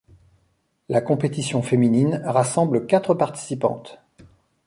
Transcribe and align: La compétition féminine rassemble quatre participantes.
La 0.89 0.99
compétition 0.99 1.61
féminine 1.61 2.23
rassemble 2.25 2.87
quatre 2.87 3.13
participantes. 3.13 3.99